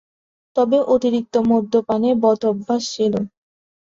তবে 0.55 0.77
অতিরিক্ত 0.93 1.33
মদ্যপানের 1.49 2.15
বদ 2.23 2.39
অত্যাস 2.51 2.83
ছিল। 2.93 3.13